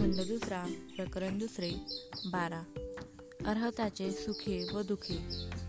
[0.00, 0.64] दुसरा
[0.96, 1.70] प्रकरण दुसरे
[2.26, 2.62] बारा.
[3.46, 5.18] अर्हताचे सुखे व दुखे.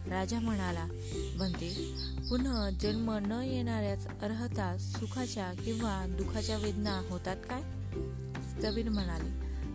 [0.10, 0.86] राजा म्हणाला
[1.40, 1.96] बनते
[2.30, 7.62] पुन्हा जन्म न येणाऱ्याच अर्हता सुखाच्या किंवा दुखाच्या वेदना होतात काय?
[8.42, 9.30] स्थवीर म्हणाले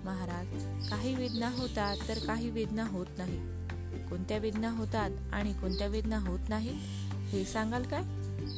[0.04, 0.48] महाराज
[0.90, 3.38] काही वेदना होतात तर काही वेदना होत नाही.
[4.08, 6.74] कोणत्या वेदना होतात आणि कोणत्या वेदना होत नाहीत
[7.12, 8.02] हे सांगाल काय?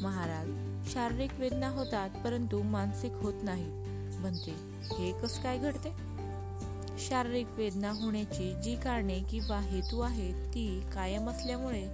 [0.03, 0.49] महाराज
[0.93, 3.88] शारीरिक वेदना होतात परंतु मानसिक होत नाहीत.
[4.19, 4.55] बनते.
[4.99, 6.09] हे कस काय घडते?
[6.99, 11.89] शारीरिक वेदना होण्याची जी कारणे किंवा हेतू आहेत ती कायम असल्यामुळे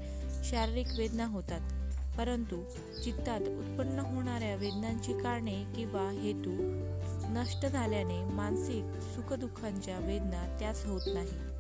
[0.45, 1.60] शारीरिक वेदना होतात.
[2.19, 2.56] परंतु
[3.05, 6.50] चित्तात उत्पन्न होणाऱ्या वेदनांची कारणे किंवा हेतू
[7.28, 11.55] नष्ट झाल्याने मानसिक सुखदुःखांच्या वेदना त्याच होत नाही.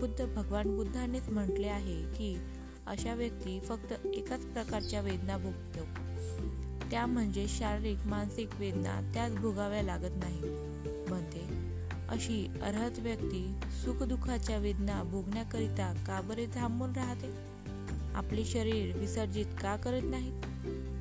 [0.00, 2.36] खुद्द भगवान बुद्धानेच म्हटले आहे की
[2.86, 5.80] अशा व्यक्ती फक्त एकाच प्रकारच्या वेदना भोगतो
[6.92, 10.40] त्या म्हणजे शारीरिक मानसिक वेदना त्याच भोगाव्या लागत नाही.
[11.08, 11.40] म्हणते
[12.08, 17.52] अशी अर्हत व्यक्ती सुखदुःखाच्या वेदना भोगण्याकरिता का बरे थांबून राहते?
[18.14, 20.32] आपले शरीर विसर्जित का करत नाही?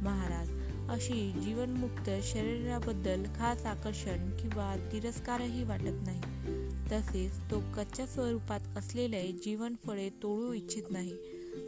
[0.02, 0.52] महाराज
[0.90, 6.22] अशी जीवनमुक्त शरीराबद्दल खास आकर्षण किंवा तिरस्कारही वाटत नाही.
[6.92, 11.14] तसेच तो कच्च्या स्वरूपात असलेले जीवन फळे तोडू इच्छित नाही.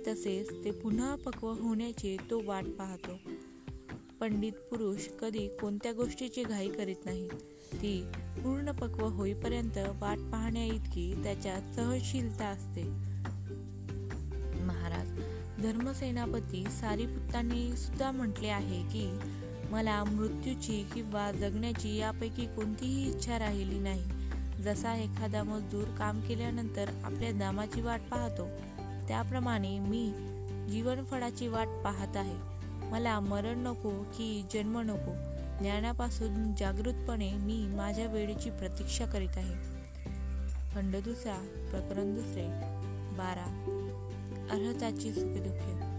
[0.07, 3.32] तसेच ते पुन्हा पक्व होण्याची तो वाट पाहतो.
[4.23, 7.29] पंडित पुरुष कधी कोणत्या गोष्टीची घाई करीत नाहीत
[7.73, 8.07] ती
[8.37, 12.83] पूर्ण पक्व होईपर्यंत वाट पाहण्या इतकी त्याच्यात सहनशीलता असते.
[14.63, 15.09] महाराज
[15.63, 19.19] धर्मसेनापती सारीपुत्तांनी सुद्धा म्हटले आहे की
[19.71, 24.03] मला मृत्यूची किंवा जगण्याची यापैकी कोणतीही इच्छा राहिली नाही.
[24.63, 28.47] जसा एखादा मजदूर काम केल्यानंतर आपल्या दामाची वाट पाहतो
[29.07, 30.09] त्याप्रमाणे मी
[30.71, 32.52] जीवनफळाची वाट पाहत आहे.
[32.93, 35.11] मला मरण नको की जन्म नको
[35.59, 39.53] ज्ञानापासून जागृतपणे मी माझ्या वेळेची प्रतीक्षा करीत आहे.
[40.75, 42.47] खंड दुसरा प्रकरण दुसरे
[43.17, 43.45] बारा.
[44.51, 45.92] अर्हताची सुखदुःखे.